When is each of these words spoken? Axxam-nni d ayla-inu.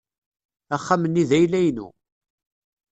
Axxam-nni 0.75 1.23
d 1.29 1.31
ayla-inu. 1.37 1.87